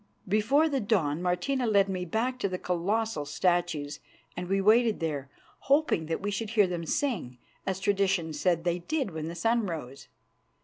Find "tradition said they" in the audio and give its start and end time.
7.79-8.79